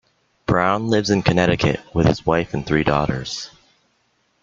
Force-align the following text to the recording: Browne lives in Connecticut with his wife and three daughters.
Browne 0.47 0.87
lives 0.87 1.11
in 1.11 1.21
Connecticut 1.21 1.79
with 1.93 2.07
his 2.07 2.25
wife 2.25 2.55
and 2.55 2.65
three 2.65 2.83
daughters. 2.83 3.51